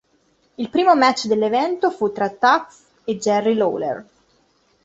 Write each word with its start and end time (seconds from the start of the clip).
Il 0.55 0.69
primo 0.71 0.95
match 0.95 1.27
dell'evento 1.27 1.91
fu 1.91 2.11
tra 2.11 2.27
Tazz 2.31 2.79
e 3.03 3.19
Jerry 3.19 3.53
Lawler. 3.53 4.03